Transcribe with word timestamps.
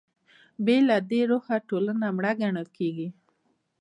بې 0.65 0.77
له 0.87 0.97
دې 1.09 1.21
روحه 1.31 1.55
ټولنه 1.69 2.07
مړه 2.17 2.31
ګڼل 2.41 2.67
کېږي. 2.77 3.07